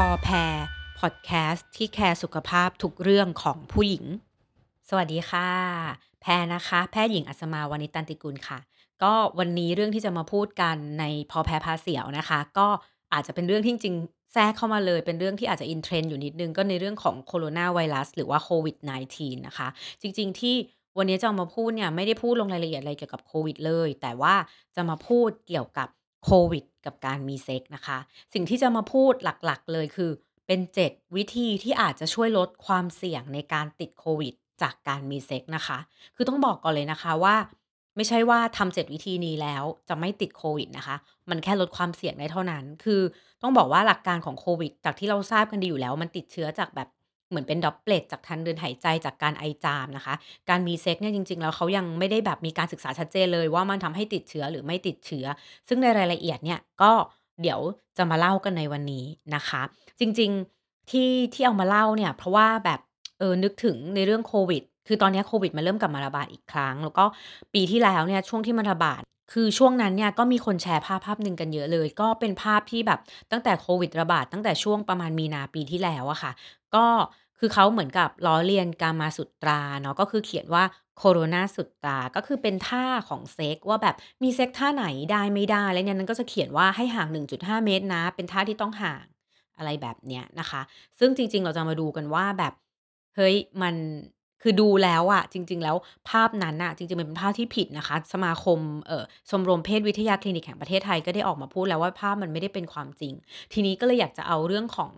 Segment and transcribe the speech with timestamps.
[0.00, 0.54] พอแพร
[1.00, 4.04] พอดแคสต์ที่แคร์สุขภาพทุกเรื่องของผู้หญิง
[4.88, 5.48] สวัสดีค่ะ
[6.22, 8.58] แพรนะคะ แพทย์หญิงอัศมาวานิตันติกุลค่ะ
[9.02, 12.68] ก็วันนี้เรื่องที่จะมาพูดกันในพอแพรพาเสียวนะคะ ก็
[13.12, 13.96] อาจจะเป็นเรื่องที่จริง
[14.32, 18.76] แทรกเข้ามาเลยเป็นเรื่องที่อาจจะ in trend อยู่นิดนึง ก็ในเรื่องของโคโรนาไวรัสหรือว่าโควิด
[19.12, 19.68] -19 นะคะ
[20.02, 20.56] จริง ๆ ที่
[20.98, 24.34] วันนี้จะมาพูดเนี่ยไม่ได้พูดลงรายละเอียดอะไรเกี่ยวกับโควิดเลย แต่ว่า
[24.76, 25.88] จะมาพูดเกี่ยวกับ
[26.24, 27.98] โควิด กับการมีเซ็กซ์นะคะ
[28.34, 30.10] สิ่งที่จะมาพูดหลักๆ เลยคือ
[30.46, 30.60] เป็น
[30.90, 35.78] 7 วิธีที่อาจจะช่วยลดความเสี่ยงในการติดโควิด จากการมีเซ็กซ์นะคะ
[36.16, 37.36] คือต้องบอกก่อนเลยนะคะว่า
[37.96, 40.96] ไม่ใช่ว่าทำ7วิธีนี้แล้วจะไม่ติดโควิดนะคะ
[41.30, 43.00] มันแค่ลดความเสี่ยงได้เท่านั้น คือ
[43.42, 46.88] ต้องบอกว่าหลักการของโควิด จากที่เราทราบกันดีอยู่แล้ว มันติดเชื้อจากแบบ
[47.30, 50.14] เหมือนเป็น droplet จากทางเดินหายใจจากการไอจามนะคะ
[50.50, 55.26] การมีเซ็กซ์เนี่ยจริง ๆ แล้วเขายังไม่ได้แบบมีการศึกษาชัดเจนเลยว่ามันทำให้ติดเชื้อหรือไม่ติดเชื้อ
[55.68, 56.92] ซึ่งในรายละเอียดเนี่ยก็
[57.42, 57.60] เดี๋ยว
[57.96, 59.62] จะมาเล่ากันในวันนี้นะคะ
[60.00, 62.80] จริงๆที่ที่เอามาเล่าเนี่ยเพราะว่าแบบ
[63.18, 67.04] เออนึกถึงในเรื่องโควิดคือตอนนี้โควิดมันเริ่มกลับมาระบาดอีกครั้ง แล้วก็
[67.54, 73.00] ปีที่แล้วเนี่ยช่วงที่มันระบาด คือช่วงนั้นเนี่ยก็มีคนแชร์ภาพภาพหนึ่งกันเยอะเลย ก็เป็นภาพที่แบบ
[73.30, 76.32] ตั้งแต่โควิดระบาดตั้งแต่ช่วงประมาณมีนาปีที่แล้วอะค่ะ
[76.74, 76.86] ก็
[77.38, 80.64] คือเขาเหมือนกับล้อเลียนกามาสุตราเนาะก็คือเขียนว่า
[80.98, 89.04] โคโรนาสุตรา ก็คือเป็นท่าของเซ็กว่าแบบมีเซ็กท่าไหนได้ไม่ได้ แล้วเนี่ยนั้นก็จะเขียนว่าให้ห่าง 1.5 เมตรนะ เป็นท่าที่ต้องห่าง
[89.56, 90.60] อะไรแบบเนี้ยนะคะ
[90.98, 92.52] ซึ่งจริง ๆ เราจะมาดูกันว่าแบบ
[93.16, 93.74] เฮ้ยมัน
[94.46, 95.76] คือดูแล้วอะจริง ๆ แล้ว
[96.10, 103.14] ภาพนั้นน่ะจริงๆมันเป็นภาพที่ผิดนะคะ สมาคมเอ่อชมรมเพศวิทยาคลินิกแห่งประเทศไทยก็ได้ออกมาพูดแล้วว่าภาพมันไม่ได้เป็นความจริง
[103.52, 104.90] ทีนี้ก็เลยอยากจะเอาเรื่องของ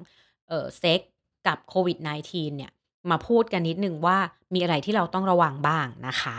[0.48, 1.00] เอ่อเซ็ก
[1.46, 2.72] กับโควิด -19 เนี่ย
[3.10, 4.16] มาพูดกันนิดหนึ่งว่า
[4.54, 6.38] มีอะไรที่เราต้องระวังบ้างนะคะ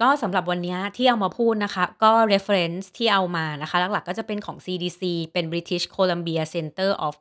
[0.00, 5.02] ก็สำหรับวันนี้ที่เอามาพูดนะคะ ก็ reference ที่เอามานะคะ หลักๆก็จะเป็นของ CDC
[5.32, 7.14] เป็น British Columbia Center of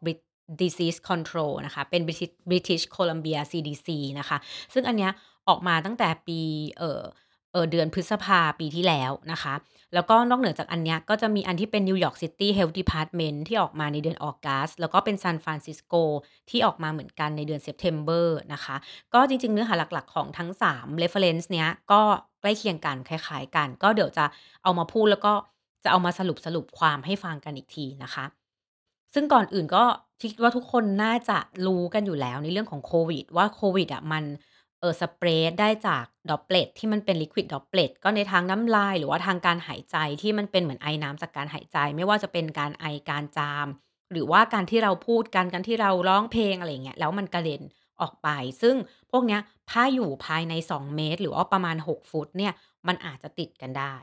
[0.61, 3.87] Disease Control นะคะ เป็น British British Columbia CDC
[4.19, 4.37] นะคะ
[4.73, 5.11] ซึ่งอันเนี้ย
[5.49, 6.39] ออกมาตั้งแต่ปี
[6.79, 7.03] เอ่อ
[7.51, 9.53] เออเดือนพฤษภาปีที่แล้วนะคะ
[9.93, 16.01] แล้วก็นอกเหนือจากอันเนี้ยก็จะมีอันที่เป็น New York City Health Department ที่ออกมาในเดือน August แล้วก็เป็น San Francisco
[16.49, 18.75] ที่ออกมาเหมือนกันในเดือน September นะคะ
[19.13, 22.01] ก็จริง ๆ เนื้อหาหลัก ๆ ของทั้ง 3 reference เนี้ยก็
[22.41, 24.25] ใกล้เคียงกันคล้าย ๆ กัน ก็เดี๋ยวจะ
[24.63, 25.33] เอามาพูดแล้วก็
[25.83, 28.25] จะเอามาสรุปสรุปความให้ฟังกันอีกทีนะคะ
[29.13, 29.83] ซึ่งก่อนอื่นก็
[30.21, 34.23] คิดว่าทุกคนน่าจะรู้กันอยู่แล้วในเรื่องของโควิด ว่าโควิดอะมัน
[34.79, 43.67] เออ spread ได้จาก droplet ที่มันเป็น liquid droplet ก็ในทางน้ำลาย หรือว่าทางการหายใจที่มันเป็นเหมือนไอน้ำจากการหายใจ ไม่ว่าจะเป็นการไอการจาม
[44.11, 47.61] หรือว่าการที่เราพูดกันการที่เราร้องเพลงอะไรเงี้ยแล้วมันกระเด็น
[48.01, 48.29] ออกไป
[48.61, 48.75] ซึ่ง
[49.11, 49.41] พวกเนี้ย
[49.71, 52.53] ถ้าอยู่ภายใน 2 เมตร หรือว่าประมาณ 6 ฟุตเนี่ย
[52.87, 53.95] มันอาจจะติดกันได้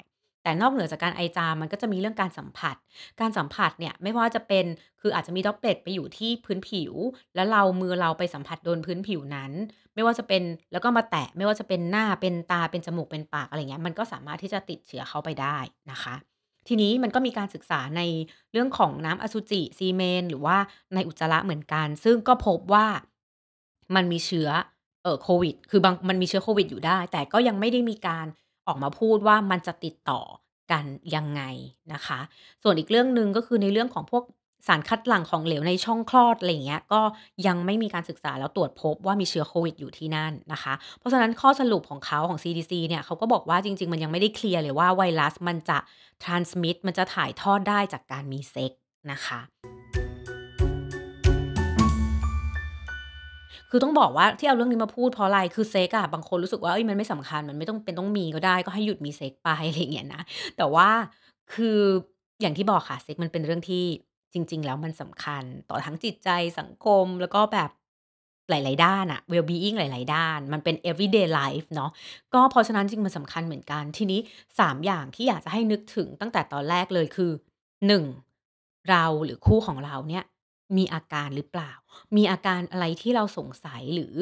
[0.42, 2.76] แต่นอกเหนือจากการไอจามมันก็จะมีเรื่องการสัมผัส
[3.20, 4.64] การสัมผัสเนี่ยไม่ว่าจะเป็น
[5.00, 6.92] คืออาจจะมี droplet ไปอยู่ที่พื้นผิว
[7.34, 9.52] แล้วเรามือเราไปสัมผัสโดนพื้นผิวนั้น
[9.94, 10.42] ไม่ว่าจะเป็น
[10.72, 15.56] แล้วก็มาแตะไม่ว่าจะเป็นหน้าเป็นตาเป็นจมูกเป็นปากอะไรเงี้ยมันก็สามารถที่จะติดเชื้อเข้าไปได้
[15.90, 16.14] นะคะ
[16.68, 18.02] ทีนี้มันก็มีการศึกษาใน
[18.52, 20.56] เรื่องของน้ำอสุจิซีเมน หรือว่า
[20.94, 22.86] ในอุจจาระเหมือนกัน ซึ่งก็พบว่า
[23.94, 24.48] มันมีเชื้อ
[25.02, 28.26] เอ่อโควิด คือบางมันมีเชื้อโควิดอยู่ได้ แต่ก็ยังไม่ได้มีการ
[28.70, 30.20] ออกมาพูดว่ามันจะติดต่อ
[30.72, 31.42] กันยังไง
[31.92, 32.20] นะคะ
[32.62, 34.24] ส่วนอีกเรื่องหนึ่งก็คือในเรื่องของพวก
[34.68, 37.00] สารคัดหลั่งของเหลวในช่องคลอดอะไรเงี้ยก็
[37.46, 45.78] ยังไม่มีการศึกษาแล้วตรวจพบว่ามีเชื้อโควิดอยู่ที่นั่นนะคะ เพราะฉะนั้นข้อสรุปของเขาของ CDC เนี่ยเขาก็บอกว่าจริง ๆ มันยังไม่ได้เคลียร์เลยว่าไวรัสมันจะ
[46.24, 48.72] transmit มันจะถ่ายทอดได้จากการมีเซ็กซ์
[49.12, 49.40] นะคะ
[53.70, 60.22] คือต้องบอกว่าที่เอาเรื่องนี้มาพูดเพราะอะไร คือเซ็กซ์อะบางคนรู้สึกว่าเฮ้ยมันไม่สำคัญมันไม่ต้องเป็นต้องมีก็ได้ก็ให้หยุดมีเซ็กซ์ไปอะไรอย่างเงี้ยนะ
[60.56, 60.88] แต่ว่า
[61.54, 61.78] คือ
[62.40, 63.84] อย่างที่บอกค่ะเซ็กซ์มันเป็นเรื่องที่
[64.32, 67.70] จริง ๆ แล้วมันสำคัญต่อทั้งจิตใจสังคมแล้วก็แบบ
[68.50, 71.90] หลาย ๆ ด้านอะ well-being หลาย ๆ ด้าน มันเป็น everyday life เนาะ
[72.34, 74.20] ก็เพราะฉะนั้นจริงมันสำคัญเหมือนกัน ทีนี้
[74.60, 77.30] 3 อย่างที่อยากจะให้นึกถึงตั้งแต่ตอนแรกเลยคือ
[77.86, 78.04] 1
[78.90, 80.24] เราหรือคู่ของเราเนี่ย
[80.76, 81.72] มีอาการหรือเปล่า
[82.16, 84.14] มีอาการอะไรที่เราสงสัยหรือ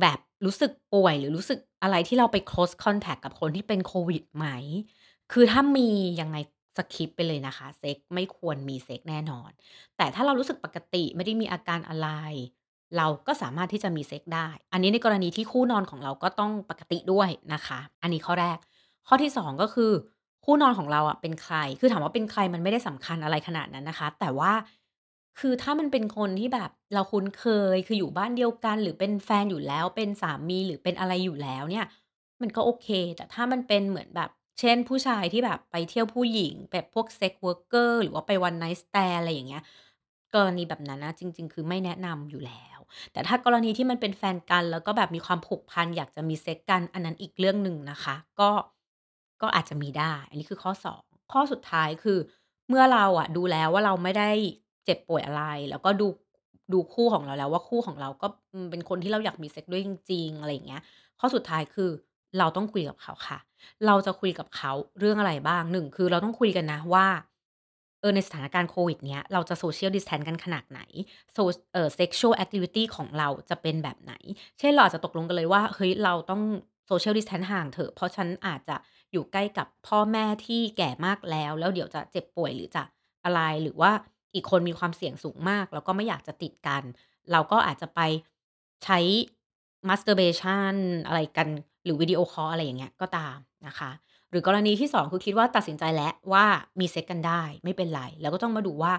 [0.00, 4.46] แบบรู้สึกป่วยหรือรู้สึกอะไรที่เราไป close contact กับคนที่เป็นโควิดไหม
[5.32, 5.88] คือถ้ามี
[6.20, 6.36] ยังไง
[6.76, 9.50] สคิปไปเลยนะคะ เซ็กไม่ควรมีเซ็กแน่นอน
[9.96, 12.08] แต่ถ้าเรารู้สึกปกติไม่ได้มีอาการอะไร
[12.96, 18.58] เราก็สามารถที่จะมีเซ็กได้ อันนี้ในกรณีที่คู่นอนของเราก็ต้องปกติด้วยนะคะ อันนี้ข้อแรก
[19.08, 19.92] ข้อที่ 2 ก็คือ
[20.44, 24.52] คู่นอนของเราอะเป็นใคร คือถามว่าเป็นใครมันไม่ได้สำคัญอะไรขนาดนั้นนะคะ แต่ว่า
[25.38, 27.44] คือถ้ามันเป็นคนที่แบบเราคุ้นเค
[27.74, 31.86] ย คืออยู่บ้านเดียวกัน หรือเป็นแฟนอยู่แล้ว เป็นสามี หรือเป็นอะไรอยู่แล้วเนี่ย
[32.40, 34.30] มันก็โอเค แต่ถ้ามันเป็นเหมือนแบบ
[34.60, 39.62] เช่น ผู้ชายที่แบบไปเที่ยวผู้หญิง แบบพวก Sex Worker หรือว่าไป One Night Stand อะไรอย่างเงี้ย
[40.34, 42.78] กรณีแบบนั้นนะ จริง ๆ คือไม่แนะนำอยู่แล้ว
[43.12, 48.50] แต่ถ้ากรณีที่มันเป็นแฟนกัน แล้วก็แบบมีความผูกพัน อยากจะมีเซ็กซ์กัน อันนั้นอีกเรื่องหนึ่งนะคะ ก็
[49.42, 52.18] ก็อาจจะมีได้ อันนี้คือข้อ 2 ข้อสุดท้าย คือ
[52.68, 54.30] เมื่อเราอะดูแล้วว่าเราไม่ได้
[54.84, 56.06] เจ็บป่วยอะไร แล้วก็ดู
[56.72, 58.26] ดูคู่ของเราแล้วว่าคู่ของเราก็
[58.70, 60.82] เป็นคนที่เราอยากมีเซ็กส์ด้วยจริงๆอะไรอย่างเงี้ย
[61.20, 61.90] ข้อสุดท้ายคือ
[62.38, 63.38] เราต้องคุยกับเขาค่ะ
[63.86, 67.06] เราจะคุยกับเขาเรื่องอะไรบ้าง1คือเราต้องคุยกันนะว่า
[68.00, 70.80] เออในสถานการณ์โควิดเนี้ยเราจะ Social Distance กันขนาดไหน
[71.32, 71.38] โซ
[71.72, 74.14] เอ่อ Sexual Activity ของเราจะเป็นแบบไหน
[74.58, 76.42] เช่นเราอาจจะตกลงกันเลยว่าเฮ้ยเราต้อง
[76.90, 78.76] Social Distance ห่างเถอะ เพราะฉันอาจจะ
[79.12, 82.82] อยู่ใกล้กับพ่อแม่ที่แก่มากแล้ว แล้วเดี๋ยวจะเจ็บป่วยหรือจะ
[83.24, 83.92] อะไรหรือว่า
[84.34, 86.82] อีกคนมีความเสี่ยงสูงมาก แล้วก็ไม่อยากจะติดกัน
[87.32, 88.00] เราก็อาจจะไป
[88.84, 88.98] ใช้
[89.88, 90.74] Masturbation
[91.06, 91.48] อะไรกัน
[91.84, 93.36] หรือวิดีโอคอลอะไรอย่างเงี้ยก็ตาม
[93.66, 93.90] นะคะ
[94.30, 96.44] หรือกรณีที่ 2 คือคิดว่าตัดสินใจแล้วว่า
[96.80, 98.92] มีเซ็กกันได้ไม่เป็นไรเราก็ต้องมาดูว่า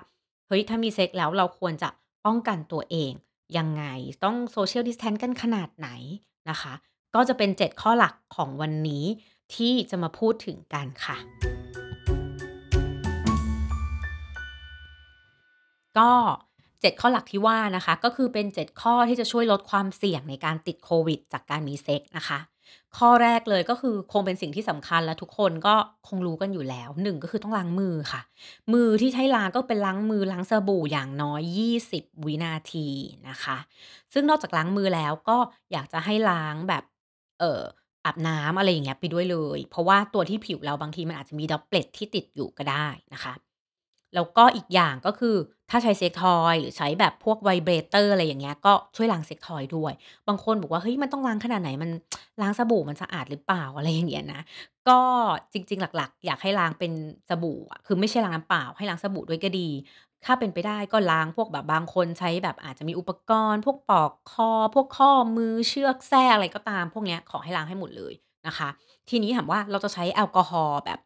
[0.48, 1.90] เฮ้ย ถ้ามีเซ็กแล้วเราควรจะ
[2.26, 3.12] ป้องกันตัวเอง
[3.58, 3.84] ยังไง
[4.24, 5.90] ต้อง Social Distance กันขนาดไหน
[6.50, 6.74] นะคะ
[7.16, 9.06] ก็จะเป็น 7 ข้อหลักของวันนี้
[9.56, 11.18] ที่จะมาพูดถึงกันค่ะ
[16.00, 16.10] ก็
[16.82, 22.40] 7 ข้อหลักที่ว่านะคะ ก็คือเป็น 7 ข้อที่จะช่วยลดความเสี่ยงในการติดโควิด จากการมีเซ็กส์นะคะ
[22.98, 25.76] ข้อแรกเลยก็คือคงเป็นสิ่งที่สำคัญและทุกคนก็
[26.08, 28.22] คงรู้กันอยู่แล้ว1ก็คือต้องล้างมือค่ะ
[28.74, 32.88] มือที่ใช้ล้างก็เป็นล้างมือล้างสบู่อย่างน้อย 20 วินาที
[33.30, 33.58] นะคะ
[34.14, 35.38] ซึ่งนอกจากล้างมือแล้วก็
[35.72, 36.84] อยากจะให้ล้างแบบ
[37.40, 37.64] เอ่อ
[38.06, 43.34] อาบน้ำอะไรอย่างเงี้ยไปด้วยเลย เพราะว่าตัวที่ผิวเราบางทีมันอาจจะมี Droplet ที่ติดอยู่ก็ได้นะคะ
[44.16, 45.36] แล้วก็อีกอย่างก็คือ
[45.70, 49.94] ถ้าใช้เซ็กทอยหรือใช้แบบพวก Vibrator อะไรอย่างเงี้ยก็ช่วยล้างเซ็กทอยด้วย
[50.28, 51.92] บางคนบอกว่าเฮ้ยมันต้องล้างขนาดไหนมัน
[52.42, 54.42] ล้างสบู่มันสะอาดหรือเปล่าอะไรอย่างเงี้ยนะ
[54.90, 55.00] ก็
[55.54, 56.92] จริง ๆ หลักๆ อยากให้ล้างเป็น
[57.30, 59.70] สบู่อะคือไม่ใช่ล้างน้ำเปล่า ให้ล้างสบู่ด้วยก็ดี
[60.26, 68.14] ถ้าเป็นไปได้ก็ล้างพวกแบบบางคนใช้แบบอาจจะมีอุปกรณ์ พวกปลอกคอ พวกข้อมือเชือกแส้อะไรก็ตาม พวกเนี้ยขอให้ล้างให้หมดเลย
[68.48, 68.70] นะคะ
[69.10, 71.00] ทีนี้ถามว่าเราจะใช้แอลกอฮอล์แบบ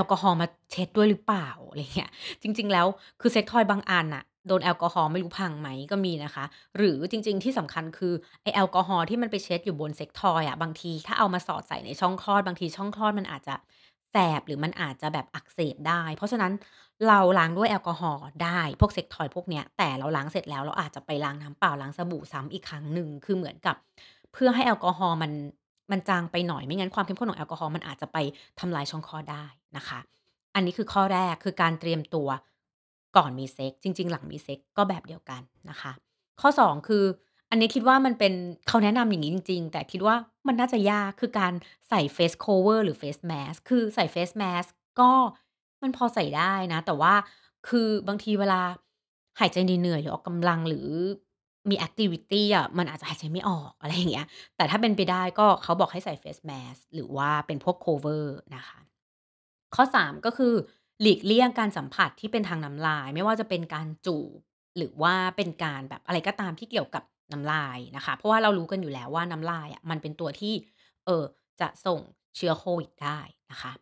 [0.00, 2.10] อลกอฮอล์มาเช็ดด้วยหรือเปล่าอะไรเงี้ย
[2.42, 2.86] จริง ๆ แล้ว
[3.20, 6.44] คือเซ็กทอยบางอันน่ะโดนแอลกอฮอล์ไม่รู้พังไหมก็มีนะคะ
[6.76, 13.54] หรือจริง ๆ ที่สำคัญคือไอแอลกอฮอล์ที่มันไปเช็ดอยู่บน sex toy อะบางทีถ้าเอามาสอดใส่ในช่องคลอดบางทีช่องคลอดมันอาจจะ
[14.12, 16.52] แสบหรือมันอาจจะแบบอักเสบได้ เพราะฉะนั้น
[17.08, 23.76] เราล้างด้วยแอลกอฮอล์ได้พวก sex toy พวกเนี้ยแต่เราล้างเสร็จแล้วเราอาจจะไปล้างน้ำเปล่าล้างสบู่ซ้ำอีกครั้งหนึ่งคือเหมือนกับ
[24.32, 25.32] เพื่อให้แอลกอฮอล์มัน
[25.90, 28.16] มันจางไปหน่อยไม่งั้นความเข้มข้นของแอลกอฮอล์มันอาจจะไป
[28.60, 30.00] ทำลายช่องคลอดได้ นะคะ
[30.54, 32.28] อันนี้คือข้อแรกคือการเตรียมตัว
[33.16, 35.92] ก่อนมีเซ็กส์จริง ๆ หลังมีเซ็กส์ก็แบบเดียวกันนะคะ
[36.40, 37.04] ข้อ 2 คือ
[37.50, 38.32] อันนี้คิดว่ามันเป็น
[38.68, 40.16] เขาแนะนำอย่างงี้จริง ๆ แต่คิดว่า
[40.46, 41.52] มันน่าจะยากคือการ
[41.88, 44.68] ใส่ Face Cover หรือ Face Mask คือใส่ Face Mask
[45.00, 45.10] ก็
[45.82, 47.14] มันพอใส่ได้นะ แต่ว่า
[47.68, 48.60] คือบางทีเวลา
[49.40, 50.88] หายใจเหนื่อยหรือออกกำลังหรือ
[51.70, 54.26] มี activity อะมันอาจจะหายใจไม่ออกอะไรอย่างเงี้ย
[54.56, 58.78] แต่ถ้าเป็นไปได้ก็เขาบอกให้ใส่ Face Mask หรือว่าเป็นพวก cover นะคะ
[59.74, 60.54] ข้อ 3 ก็คือ
[61.02, 64.38] หลีกเลี่ยงการสัมผัสที่เป็นทางน้ำลาย ไม่ว่าจะเป็นการจูบ
[64.76, 70.54] หรือว่าเป็นการแบบอะไรก็ตามที่เกี่ยวกับน้ำลายนะคะ เพราะว่าเรารู้กันอยู่แล้วว่าน้ำลายอะมันเป็นตัวที่
[71.06, 71.24] เออ
[71.60, 72.00] จะส่ง
[72.36, 73.20] เชื้อโควิดได้
[73.52, 73.72] นะคะ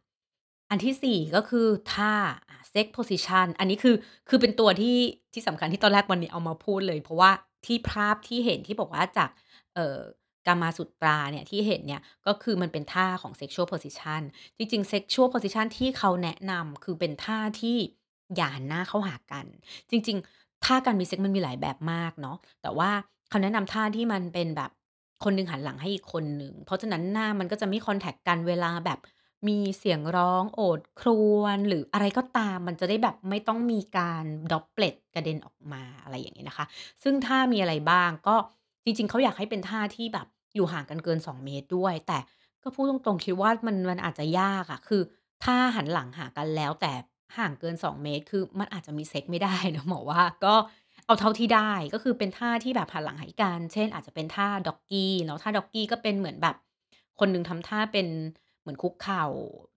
[0.71, 2.13] อันที่ 4 ก็คือท่า
[2.49, 3.97] อ่า Sex Position อันนี้คือ
[4.29, 4.99] คือเป็นตัวที่
[5.33, 7.31] ที่สำคัญที่ตอนแรกวันนี้เอามาพูดเลย เพราะว่า
[7.67, 9.31] ที่ภาพที่เห็นที่บอกว่าจาก
[9.75, 9.99] เออ
[10.47, 14.21] Kamasutra เนี่ยที่เห็นเนี่ยก็คือมันเป็นท่าของ Sexual Position
[14.57, 17.79] จริงๆ Sexual Position ที่เขาแนะนำคือเป็นท่าที่
[18.37, 19.47] อย่าหันหน้าเข้าหากัน
[19.91, 22.91] จริง ๆ ท่าการมีเซ็กส์มันมีหลายแบบมากเนาะแต่ว่า
[23.29, 24.71] เขาแนะนำท่าที่มันเป็นแบบ
[25.25, 28.99] คนหนึ่งหันหลังให้อีกคนหนึ่ง เพราะฉะนั้นหน้ามันก็จะไม่ contact กันเวลาแบบ
[29.49, 36.67] มีเสียงร้องโอดครวญหรืออะไรก็ตามมันจะได้แบบไม่ต้องมีการ Droplet กระเด็นออกมาอะไรอย่างงี้นะคะ
[37.03, 38.37] ซึ่งท่ามีอะไรบ้างก็
[38.85, 40.27] จริง ๆ เขาอยากให้เป็นท่าที่แบบ
[40.57, 42.19] อยู่ห่างกันเกิน 2 เมตรด้วย แต่
[42.63, 45.03] ก็พูดตรงๆ คิดว่ามัน มันอาจจะยากอะ คือ
[45.45, 46.93] ถ้าหันหลังหากันแล้ว แต่
[47.39, 50.55] ห่างเกิน 2 เมตร คือมันอาจจะมีเซ็กส์ไม่ได้เนะหมอว่า ก็
[51.07, 56.57] เอาเท่าที่ได้ ก็คือเป็นท่าที่แบบหันหลังให้กัน เช่น อาจจะเป็นท่า Doggy เนาะ ท่า Doggy ก็เป็นเหมือนแบบ
[57.19, 58.09] คนหนึ่งทำท่าเป็น
[58.61, 59.25] เหมือนคุกเข่า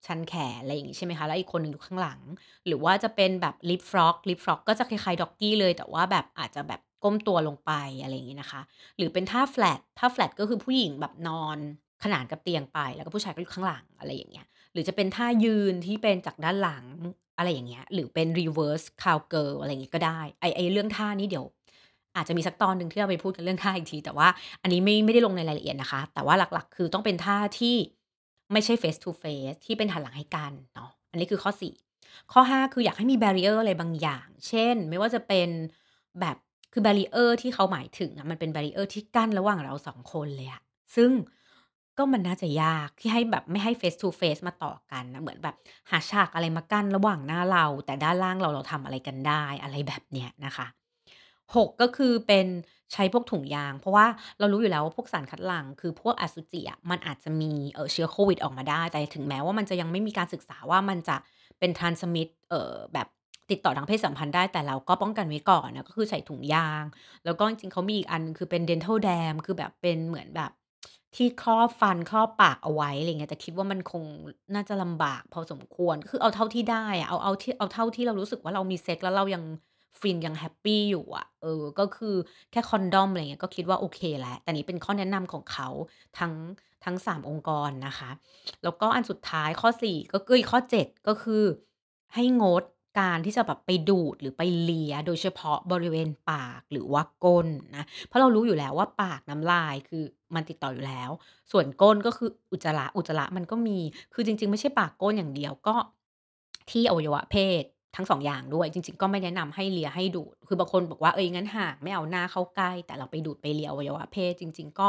[0.05, 2.19] ชันแขนอะไรอย่างงี้ใช่ไหมคะ แล้วอีกคนหนึ่งอยู่ข้างหลัง
[2.65, 8.61] หรือว่าจะเป็นแบบ Leapfrog Leapfrog ก็จะคล้ายๆ Doggy เลย แต่ว่าแบบอาจจะแบบ ก้มตัวลงไปอะไรอย่างงี้นะคะ
[8.97, 11.57] หรือเป็นท่า Flat ท่า Flat ก็คือผู้หญิงแบบนอน
[12.03, 16.85] ขนานกับเตียงไป แล้วก็ผู้ชายก็อยู่ข้างหลังอะไรอย่างเงี้ย หรือจะเป็นท่ายืนที่เป็นจากด้านหลัง
[17.37, 21.45] อะไรอย่างเงี้ย หรือเป็น Reverse Cowgirl อะไรอย่างงี้ก็ได้ ไอ้ไอ้เรื่องท่านี้เดี๋ยว
[22.15, 24.27] อาจจะมีสักตอนหนึ่งที่เราไปพูดกันเรื่องท่าอีกที แต่ว่า
[24.61, 27.75] อันนี้ไม่ไม่ได้ลงในรายละเอียดนะคะ แต่ว่าหลักๆ คือต้องเป็นท่าที่
[28.51, 31.73] ไม่ใช่ face to face ที่เป็นหันหลังให้กันเนาะ อันนี้คือข้อ 4
[32.31, 35.49] ข้อ 5 คืออยากให้มี barrier อะไรบางอย่าง เช่น ไม่ว่าจะเป็น
[36.19, 36.37] แบบ
[36.73, 40.61] คือ barrier ที่เขาหมายถึงอะมันเป็น barrier ที่กั้นระหว่างเรา2คนเลยอะ
[40.95, 41.11] ซึ่ง
[41.97, 45.55] ก็มันน่าจะยากที่ให้แบบไม่ให้ face to face มาต่อกันนะเหมือนแบบ
[45.91, 50.67] หาฉากอะไรมากั้นระหว่างหน้าเรา แต่ด้านล่างเราเราทำอะไรกันได้อะไรแบบเนี้ยนะคะ
[51.55, 52.47] 6 ก็คือเป็น
[52.93, 54.05] ใช้พวกถุงยาง เพราะว่า
[54.39, 61.15] เรารู้อยู่แล้วว่าพวกสารคัดหลั่งคือพวกอสุจิอะมันอาจจะมีเอ่อเชื้อโควิดออกมาได้ แต่ถึงแม้ว่ามันจะยังไม่มีการศึกษาว่ามันจะ
[61.59, 63.07] เป็น transmit เอ่อแบบ
[63.51, 66.83] ติดต่อทางเพศสัมพันธ์ได้แต่เราก็ป้องกันไว้ก่อนนะก็คือใส่ถุงยาง
[67.25, 70.51] แล้วก็จริงๆเขามีอีกอันคือเป็น dental dam คือแบบเป็นเหมือนแบบ
[71.15, 74.03] ที่ครอบฟันครอบปากเอาไว้อะไรเงี้ยแต่คิดว่ามันคง
[74.53, 79.43] น่าจะลำบากพอสมควรคือเอาเท่าที่ได้อะเอาเอาที่เอาเท่าที่เรารู้สึกว่าเรามีเซ็กซ์แล้วเรายัง
[80.01, 82.15] ฟินยัง happy อยู่อะเออ ก็คือ
[82.51, 85.69] แค่ condom อะไรเงี้ยก็คิดว่าโอเคแล้วแต่นี้เป็นข้อแนะนำของเขา
[86.19, 86.33] ทั้ง
[86.85, 88.09] ทั้ง 3 องค์กรนะคะ
[88.63, 91.43] แล้วก็อันสุดท้ายข้อ 4 ก็เอ้ยข้อ 7 ก็คือ
[92.15, 92.63] ให้งด
[92.99, 100.03] การที่จะแบบไปดูดหรือไปเลียโดยเฉพาะบริเวณปากหรือว่าก้นนะ เพราะเรารู้อยู่แล้วว่าปากน้ำลายคือ
[100.35, 101.11] มันติดต่ออยู่แล้ว
[101.51, 103.79] ส่วนก้นก็คืออุจจาระอุจจาระมันก็มี
[104.13, 105.75] คือจริง ๆ ไม่ใช่ปากก้นอย่างเดียวก็
[106.69, 107.63] ที่อวัยวะเพศ
[107.95, 114.87] ทั้งสองอย่างด้วย จริง ๆ ก็ไม่แนะนำให้เลียให้ดูด คือบางคนบอกว่าเฮ้ยงั้นห่างไม่เอาหน้าเข้าใกล้ แต่เราไปดูดไปเลียอวัยวะเพศ จริง ๆ ก็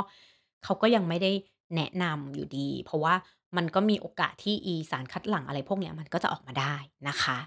[0.64, 1.32] เขาก็ยังไม่ได้
[1.76, 3.14] แนะนำอยู่ดี เพราะว่า
[3.56, 6.74] มันก็มีโอกาสที่อีสารคัดหลั่งอะไรพวกนี้มันก็จะออกมาได้
[7.08, 7.38] นะคะ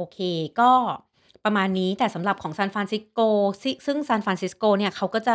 [0.00, 0.20] โอเค
[0.60, 0.72] ก็
[1.44, 3.20] ประมาณนี้แต่สำหรับของซานฟรานซิสโก
[3.86, 5.34] ซึ่งซานฟรานซิสโกเนี่ยเขาก็จะ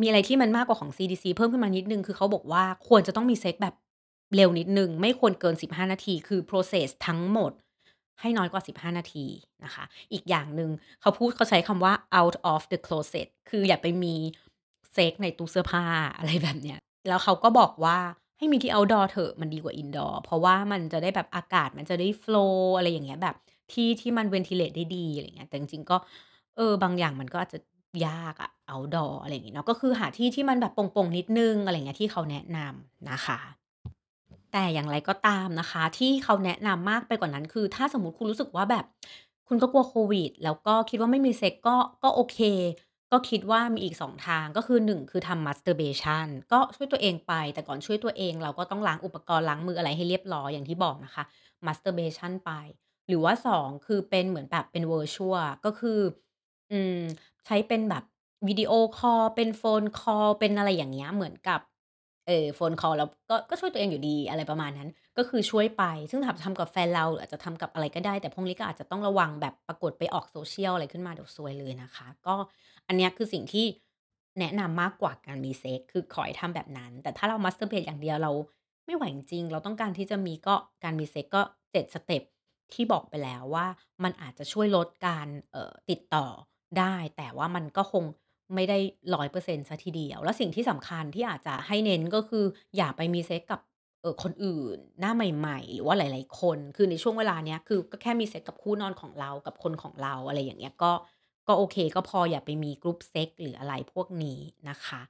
[0.00, 3.74] มีอะไรที่มันมากกว่าของ CDC เพิ่มขึ้นมานิดนึง คือเขาบอกว่าควรจะต้องมีเซ็กซ์แบบ
[4.34, 7.52] เร็วนิดนึง ไม่ควรเกิน 15 นาที คือ process ทั้งหมด
[8.20, 9.26] ให้น้อยกว่า 15 นาที
[9.64, 14.14] นะคะ อีกอย่างหนึ่งเขาพูดเขาใช้คำว่า out of the closet คืออย่าไปมี
[14.92, 15.84] เซ็กในตู้เสื้อผ้า
[16.16, 16.78] อะไรแบบเนี้ย
[17.08, 17.98] แล้วเขาก็บอกว่า
[18.38, 23.36] ให้มีที่ outdoor เถอะมันดีกว่า indoor เพราะว่ามันจะได้แบบอากาศมันจะได้ flow อะไรอย่างเงี้ยแบบ
[23.72, 25.96] ที่ที่มัน ventilate ได้ดีอะไรเงี้ยแต่จริงๆก็
[26.56, 27.58] เออ บางอย่างมันก็อาจจะ
[28.06, 33.38] ยากอะ outdoor อะไรอย่างงี้ยเนาะก็คือหาที่ที่มันแบบโปร่งๆนิดนึงอะไรเงี้ยที่เขาแนะนำนะคะ
[34.52, 38.84] แต่อย่างไรก็ตามนะคะ ที่เขาแนะนำมากไปกว่านั้น คือ ถ้าสมมติคุณรู้สึกว่าแบบ
[39.48, 42.38] คุณก็กลัวโควิด แล้วก็คิดว่าไม่มีเซ็กซ์ก็ก็โอเค
[43.12, 51.24] ก็คิดว่ามีอีก2ทางก็คือ1คือทำ masturbation ก็ช่วยตัวเองไป แต่ก่อนช่วยตัวเองเราก็ต้องล้างอุปกรณ์ล้างมืออะไรให้เรียบร้อยอย่างที่บอกนะคะ
[51.66, 52.50] masturbation ไป
[53.08, 56.00] หรือว่า2คือเป็นเหมือนแบบเป็น virtual ก็คือ
[56.72, 56.98] อืม
[57.46, 58.04] ใช้เป็นแบบ
[58.48, 61.60] วิดีโอคอลเป็น phone call เป็นอะไรอย่างเงี้ยเหมือนกับ
[62.26, 64.88] เออ phone call แล้วก็ก็ช่วยตัวเองอยู่ดีอะไรประมาณนั้น
[65.18, 72.34] ก็คือช่วยไป ซึ่งทำทำกับแฟนเราหรืออาจจะทำกับอะไรก็ได้ แต่พวกนี้ก็อาจจะต้องระวังแบบปรากฏไปออก social อะไรขึ้นมาเดี๋ยวซวยเลยนะคะ ก็
[72.88, 73.66] อันเนี้ยคือสิ่งที่
[74.40, 78.32] แนะนำมากกว่าการมีเซ็กคือขอให้ทำแบบนั้น แต่ถ้าเรา masturbate อย่างเดียวเรา
[78.86, 82.22] ไม่ไหวจริง เราต้องการที่จะมีก็การมีเซ็กซ์ก็7สเต็ป
[82.74, 83.66] ที่บอกไปแล้วว่า
[84.04, 86.26] มันอาจจะช่วยลดการเอ่อติดต่อ
[86.78, 88.04] ได้ แต่ว่ามันก็คง
[88.54, 92.44] ไม่ได้100%เปอร์เซ็นต์เสียทีเดียว แล้วสิ่งที่สำคัญที่อาจจะให้เน้นก็คือ
[92.76, 93.60] อย่าไปมีเซ็กกับ
[94.02, 100.92] เออคนอื่นหน้าใหม่ ๆ หรือว่าหลาย ๆ คน คือในช่วงเวลาเนี้ยคือก็แค่มีเซ็กกับคู่นอนของเรากับคนของเราอะไรอย่างเงี้ยก็
[101.48, 105.00] ก็โอเค ก็พออย่าไปมี group sex หรืออะไรพวกนี้นะคะ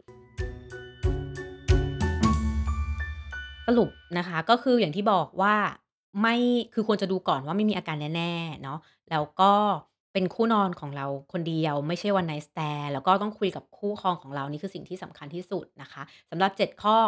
[3.66, 5.54] สรุปนะคะก็คืออย่างที่บอกว่า
[6.20, 6.36] ไม่
[6.74, 8.78] คือควรจะดูก่อนว่าไม่มีอาการแน่ ๆ เนาะ
[9.10, 9.52] แล้วก็
[10.12, 16.98] เป็นคู่นอนของเราคนเดียว ไม่ใช่ one night stand แล้วก็ต้องคุยกับคู่ครองของเรา นี่คือสิ่งที่สำคัญที่สุดนะคะ สำหรับ 7 ข้อ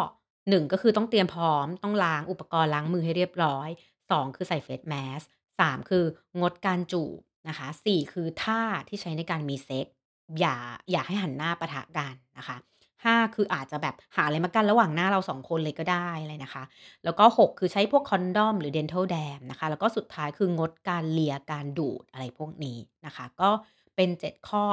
[0.49, 3.69] 1 ก็คือต้องเตรียมพร้อม ต้องล้างอุปกรณ์ล้างมือให้เรียบร้อย
[4.07, 5.25] 2 คือใส่ face mask
[5.61, 6.04] 3คือ
[6.40, 9.95] งดการจูบนะคะ 4 คือท่าที่ใช้ในการมีเซ็กส์
[10.40, 10.57] อย่า
[10.90, 12.57] อย่าให้หันหน้าปะทะกันนะคะ
[13.04, 16.64] 5 คืออาจจะแบบหาอะไรมากั้นระหว่างหน้าเรา2คนเลยก็ได้อะไรนะคะ
[17.04, 23.50] แล้วก็ 6 คือใช้พวกคอนดอมหรือ dental dam นะคะ แล้วก็สุดท้ายคืองดการเลียการดูดอะไรพวกนี้นะคะ ก็
[23.97, 24.64] เป็น 7 ข้อ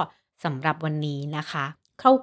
[0.46, 1.66] สำหรับวันนี้นะคะ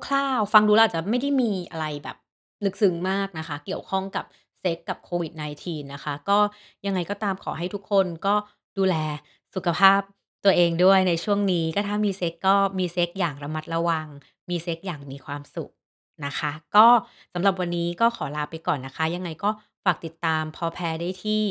[0.07, 2.17] คร่าวๆ ฟังดูแล้วอาจจะไม่ได้มีอะไรแบบ
[2.65, 4.25] ลึกซึ้งมากนะคะ เกี่ยวข้องกับ
[4.61, 5.33] เซ็กซ์กับโควิด
[5.63, 6.39] -19 นะคะ ก็
[6.87, 8.35] ยังไงก็ตามขอให้ทุกคนก็
[8.79, 8.97] ดูแล
[9.55, 10.01] สุขภาพ
[10.45, 14.07] ตัวเองด้วยในช่วงนี้ก็ถ้ามีเซ็กซ์ก็มีเซ็กซ์อย่างระมัดระวัง
[14.51, 15.71] มีเซ็กซ์อย่างมีความสุข
[16.25, 16.87] นะคะ ก็
[17.35, 19.51] สำหรับวันนี้ก็ขอลาไปก่อนนะคะ ยังไงก็
[19.85, 21.43] ฝากติดตามพอแพรได้ที่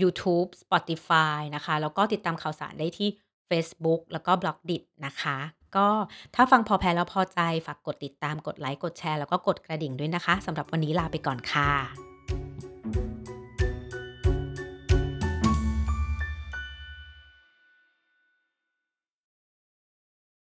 [0.00, 3.08] ยูทูบ Spotify นะคะ แล้วก็ติดตามข่าวสารได้ที่
[3.46, 4.76] เฟซบุ๊กแล้วก็ Blockdit
[5.06, 5.36] นะคะ
[5.76, 5.88] ก็
[6.34, 12.11] ถ้าฟังพอแพรแล้วพอใจ ฝากกดติดตามกดไลค์กดแชร์แล้วก็กดกระดิ่งด้วยนะคะสำหรับวันนี้ลาไปก่อนค่ะ